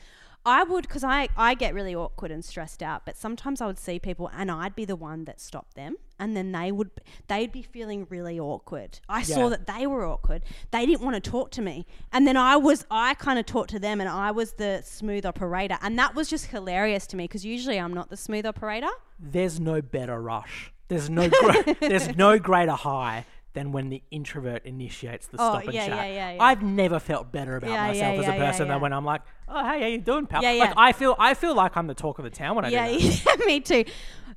[0.46, 3.80] I would because I I get really awkward and stressed out, but sometimes I would
[3.80, 6.90] see people and I'd be the one that stopped them, and then they would
[7.28, 9.00] they'd be feeling really awkward.
[9.10, 9.24] I Yeah.
[9.36, 10.44] saw that they were awkward.
[10.72, 13.72] They didn't want to talk to me, and then I was I kind of talked
[13.72, 17.26] to them, and I was the smooth operator, and that was just hilarious to me
[17.26, 18.90] because usually I'm not the smooth operator.
[19.20, 20.72] There's no better rush.
[20.88, 21.28] There's no
[21.82, 25.98] there's no greater high than when the introvert initiates the Oh, stop and yeah, chat.
[25.98, 26.44] yeah, yeah, yeah.
[26.44, 28.74] I've never felt better about Yeah, myself yeah, as a yeah, person yeah.
[28.74, 30.74] than when I'm like, "Oh, hey, how you doing, pal?" Yeah, Like yeah.
[30.78, 33.26] I feel I feel like I'm the talk of the town when I do that.
[33.40, 33.84] yeah, me too.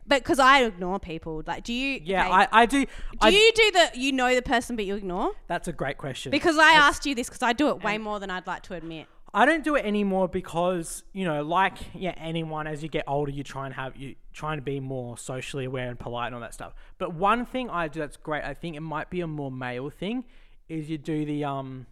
[0.06, 1.42] but because I ignore people.
[1.46, 2.00] Like, do you?
[2.02, 2.84] Yeah, okay, I, I do.
[2.86, 2.88] do
[3.20, 5.32] I, you do the you know the person but you ignore?
[5.48, 6.30] That's a great question.
[6.30, 8.74] Because I asked you this because I do it way more than I'd like to
[8.74, 9.06] admit.
[9.32, 13.30] I don't do it anymore because you know, like yeah, anyone as you get older,
[13.30, 16.40] you try and have you trying to be more socially aware and polite and all
[16.40, 16.74] that stuff.
[16.98, 19.88] But one thing I do that's great, I think it might be a more male
[19.90, 20.24] thing,
[20.68, 21.86] is you do the um,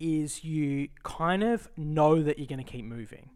[0.00, 3.30] is you kind of know that you're going to keep moving.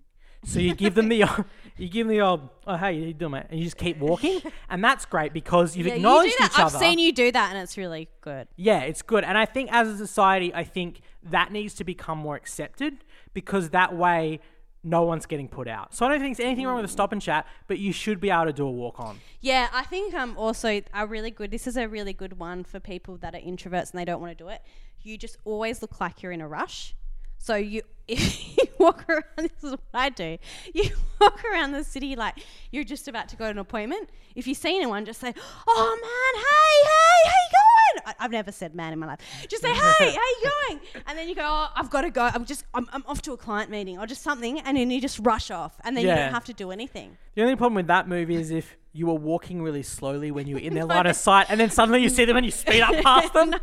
[0.44, 1.24] So you give them the
[1.76, 4.40] you give them the old oh hey you doing mate and you just keep walking
[4.70, 6.50] and that's great because you've Yeah, you do acknowledged that.
[6.52, 6.78] each I've other.
[6.78, 8.46] seen you do that, and it's really good.
[8.54, 9.24] Yeah, it's good.
[9.24, 13.70] And I think as a society, I think that needs to become more accepted because
[13.70, 14.40] that way
[14.82, 15.94] no one's getting put out.
[15.94, 18.20] So I don't think there's anything wrong with a stop and chat, but you should
[18.20, 19.18] be able to do a walk on.
[19.40, 21.50] Yeah, I think um also a really good.
[21.50, 24.36] This is a really good one for people that are introverts and they don't want
[24.36, 24.62] to do it.
[25.02, 26.94] You just always look like you're in a rush.
[27.46, 30.36] So you if you walk around, this is what I do.
[30.74, 34.10] You walk around the city like you're just about to go to an appointment.
[34.34, 35.32] If you see anyone, just say,
[35.68, 39.20] "Oh man, hey, hey, how you going?" I, I've never said "man" in my life.
[39.48, 42.22] Just say, "Hey, how you going?" And then you go, "Oh, I've got to go.
[42.22, 45.00] I'm just, I'm, I'm off to a client meeting or just something," and then you
[45.00, 47.16] just rush off, and then you don't have to do anything.
[47.36, 50.54] The only problem with that movie is if you were walking really slowly when you
[50.56, 52.80] were in their line of sight, and then suddenly you see them and you speed
[52.80, 53.54] up past them.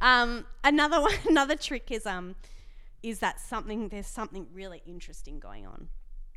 [0.00, 2.34] Um, another one, another trick is um,
[3.02, 5.88] is that something there's something really interesting going on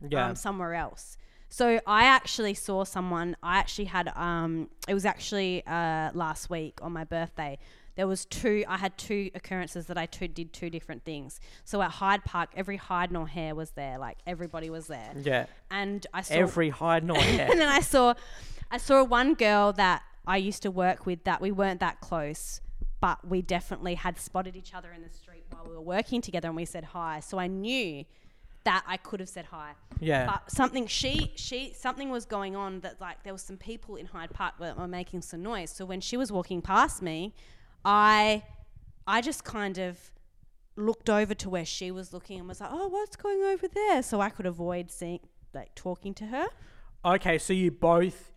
[0.07, 0.27] Yeah.
[0.27, 1.17] um, somewhere else.
[1.49, 3.37] So I actually saw someone.
[3.41, 7.57] I actually had um, it was actually uh, last week on my birthday.
[7.95, 8.63] There was two.
[8.67, 11.39] I had two occurrences that I two, did two different things.
[11.63, 13.97] So at Hyde Park, every Hyde nor hair was there.
[13.97, 15.13] Like everybody was there.
[15.15, 15.45] yeah.
[15.71, 17.49] And I saw Every hide nor hair.
[17.49, 18.13] and then I saw,
[18.69, 22.59] I saw one girl that I used to work with that we weren't that close,
[22.99, 26.47] but we definitely had spotted each other in the street while we were working together,
[26.47, 27.19] and we said hi.
[27.19, 28.05] So I knew
[28.63, 29.75] that I could have said hi.
[29.99, 30.25] Yeah.
[30.25, 34.07] But something she she something was going on that like there was some people in
[34.07, 35.69] Hyde Park that were making some noise.
[35.71, 37.33] So when she was walking past me,
[37.85, 38.43] I
[39.07, 40.11] I just kind of
[40.75, 44.03] looked over to where she was looking and was like, "Oh, what's going over there?"
[44.03, 45.21] So I could avoid seeing
[45.53, 46.47] like talking to her.
[47.05, 48.33] Okay, so you both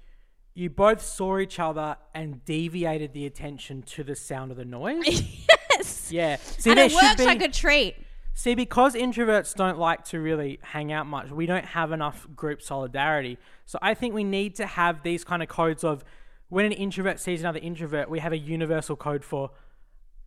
[0.54, 5.22] you both saw each other and deviated the attention to the sound of the noise.
[5.72, 6.12] yes.
[6.12, 6.36] yeah.
[6.36, 7.96] See, and it works be, like a treat.
[8.34, 12.62] See, because introverts don't like to really hang out much, we don't have enough group
[12.62, 13.38] solidarity.
[13.66, 16.04] So I think we need to have these kind of codes of
[16.48, 19.50] when an introvert sees another introvert, we have a universal code for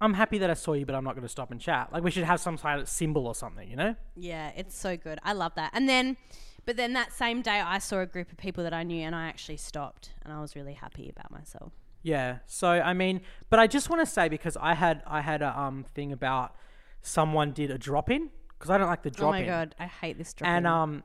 [0.02, 1.94] I'm happy that I saw you, but I'm not going to stop and chat.
[1.94, 3.96] Like we should have some kind of symbol or something, you know?
[4.16, 5.20] Yeah, it's so good.
[5.24, 5.72] I love that.
[5.74, 6.18] And then,
[6.66, 9.16] but then that same day, I saw a group of people that I knew, and
[9.16, 11.74] I actually stopped, and I was really happy about myself.
[12.04, 12.40] Yeah.
[12.48, 15.58] So I mean, but I just want to say because I had I had a
[15.58, 16.56] um thing about
[17.02, 19.46] someone did a drop in because I don't like the drop oh my in.
[19.46, 20.50] god, I hate this drop.
[20.50, 21.04] and um,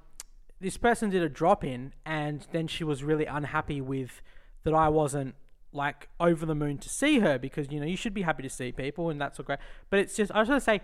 [0.60, 4.22] this person did a drop in, and then she was really unhappy with
[4.64, 5.34] that I wasn't
[5.72, 8.50] like over the moon to see her because you know you should be happy to
[8.50, 9.58] see people, and that's all great.
[9.90, 10.80] But it's just I was to say,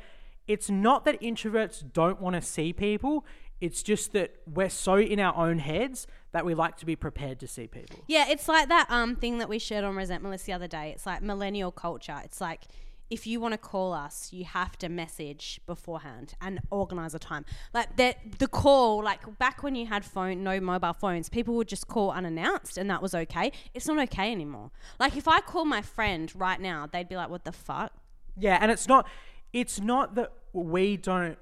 [0.46, 3.24] it's not that introverts don't want to see people.
[3.64, 7.40] It's just that we're so in our own heads that we like to be prepared
[7.40, 8.00] to see people.
[8.08, 10.90] yeah, it's like that um thing that we shared on Resentment List the other day.
[10.94, 12.20] It's like millennial culture.
[12.24, 12.62] It's like
[13.10, 17.44] if you want to call us, you have to message beforehand and organize a time.
[17.72, 21.68] Like that, the call, like back when you had phone, no mobile phones, people would
[21.68, 23.52] just call unannounced, and that was okay.
[23.74, 24.70] It's not okay anymore.
[24.98, 27.92] Like if I call my friend right now, they'd be like, "What the fuck."
[28.36, 29.06] Yeah, and it's not
[29.52, 31.38] it's not that we don't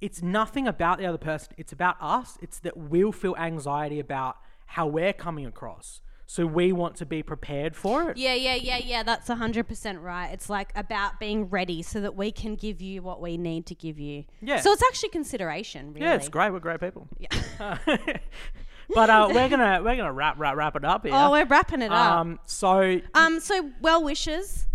[0.00, 1.54] it's nothing about the other person.
[1.56, 2.38] It's about us.
[2.40, 6.00] It's that we'll feel anxiety about how we're coming across.
[6.26, 8.16] So we want to be prepared for it.
[8.16, 9.02] Yeah, yeah, yeah, yeah.
[9.02, 10.28] That's hundred percent right.
[10.32, 13.74] It's like about being ready so that we can give you what we need to
[13.74, 14.24] give you.
[14.40, 14.60] Yeah.
[14.60, 16.06] So it's actually consideration, really.
[16.06, 16.50] Yeah, it's great.
[16.50, 17.08] We're great people.
[17.18, 17.28] Yeah.
[18.94, 21.14] but uh, we're gonna we're gonna wrap wrap wrap it up here.
[21.14, 22.12] Oh, we're wrapping it up.
[22.12, 24.66] um, so Um, so well wishes.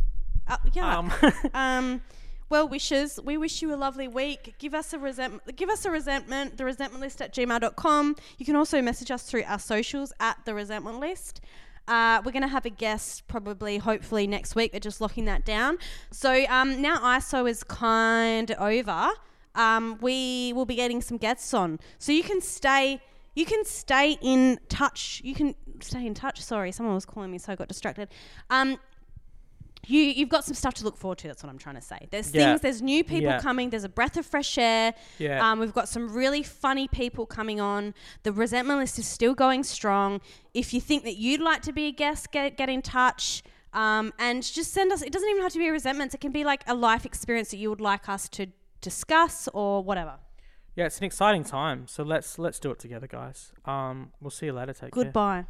[0.47, 0.97] Uh, yeah.
[0.97, 1.11] um,
[1.53, 2.01] Um,
[2.49, 3.19] well wishes.
[3.23, 4.55] We wish you a lovely week.
[4.57, 5.55] Give us a resentment.
[5.55, 6.57] Give us a resentment.
[6.57, 8.15] The resentment list at gmail.com.
[8.37, 11.41] You can also message us through our socials at the resentment list.
[11.87, 14.71] Uh, we're going to have a guest probably, hopefully next week.
[14.71, 15.79] They're just locking that down.
[16.11, 19.09] So um, now ISO is kind over.
[19.55, 23.01] Um, we will be getting some guests on, so you can stay.
[23.35, 25.21] You can stay in touch.
[25.23, 26.41] You can stay in touch.
[26.41, 28.09] Sorry, someone was calling me, so I got distracted.
[28.51, 28.77] Um,
[29.87, 31.27] you you've got some stuff to look forward to.
[31.27, 32.07] That's what I'm trying to say.
[32.11, 32.49] There's Yeah.
[32.51, 32.61] things.
[32.61, 33.39] There's new people Yeah.
[33.41, 33.69] coming.
[33.69, 34.93] There's a breath of fresh air.
[35.17, 35.45] Yeah.
[35.49, 37.93] Um, we've got some really funny people coming on.
[38.23, 40.21] The resentment list is still going strong.
[40.53, 43.43] If you think that you'd like to be a guest, get get in touch.
[43.71, 45.01] Um, and just send us.
[45.03, 46.15] It doesn't even have to be resentments.
[46.15, 48.47] It can be like a life experience that you would like us to
[48.81, 50.15] discuss or whatever.
[50.75, 51.87] Yeah, it's an exciting time.
[51.87, 53.51] So let's let's do it together, guys.
[53.65, 54.73] Um, we'll see you later.
[54.73, 55.03] Take care.
[55.03, 55.45] Goodbye.